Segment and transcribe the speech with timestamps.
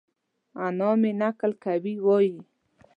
[0.65, 2.37] انا مې؛ نکل کوي وايي؛